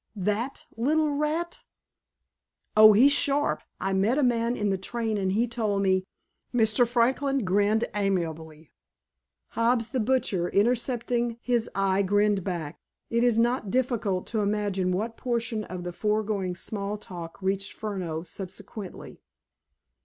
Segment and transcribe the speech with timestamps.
[0.15, 1.61] That little rat!"
[2.75, 3.61] "Oh, he's sharp.
[3.79, 6.07] I met a man in the train and he told me—"
[6.51, 6.87] Mr.
[6.87, 8.71] Franklin grinned amiably;
[9.49, 12.79] Hobbs, the butcher, intercepting his eye, grinned back.
[13.11, 18.23] It is not difficult to imagine what portion of the foregoing small talk reached Furneaux
[18.23, 19.21] subsequently.